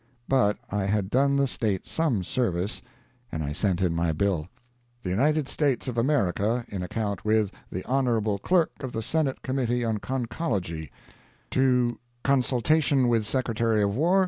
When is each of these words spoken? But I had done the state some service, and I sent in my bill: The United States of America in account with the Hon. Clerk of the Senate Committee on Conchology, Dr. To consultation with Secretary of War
But 0.27 0.57
I 0.71 0.85
had 0.85 1.11
done 1.11 1.35
the 1.35 1.45
state 1.45 1.85
some 1.87 2.23
service, 2.23 2.81
and 3.31 3.43
I 3.43 3.51
sent 3.51 3.81
in 3.83 3.93
my 3.93 4.11
bill: 4.13 4.47
The 5.03 5.11
United 5.11 5.47
States 5.47 5.87
of 5.87 5.95
America 5.95 6.65
in 6.69 6.81
account 6.81 7.23
with 7.23 7.51
the 7.71 7.83
Hon. 7.85 8.39
Clerk 8.39 8.71
of 8.79 8.93
the 8.93 9.03
Senate 9.03 9.43
Committee 9.43 9.85
on 9.85 9.99
Conchology, 9.99 10.85
Dr. 10.85 10.89
To 11.51 11.99
consultation 12.23 13.09
with 13.09 13.27
Secretary 13.27 13.83
of 13.83 13.95
War 13.95 14.19